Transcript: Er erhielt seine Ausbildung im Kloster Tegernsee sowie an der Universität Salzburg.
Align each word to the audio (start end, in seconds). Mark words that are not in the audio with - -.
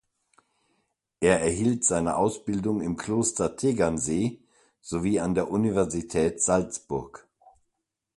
Er 1.19 1.41
erhielt 1.41 1.85
seine 1.85 2.15
Ausbildung 2.15 2.81
im 2.81 2.97
Kloster 2.97 3.55
Tegernsee 3.55 4.39
sowie 4.81 5.19
an 5.19 5.35
der 5.35 5.51
Universität 5.51 6.41
Salzburg. 6.41 7.27